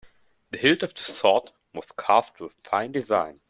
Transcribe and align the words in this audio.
The 0.49 0.57
hilt 0.57 0.81
of 0.81 0.95
the 0.95 1.01
sword 1.03 1.51
was 1.75 1.85
carved 1.95 2.39
with 2.39 2.53
fine 2.63 2.91
designs. 2.91 3.39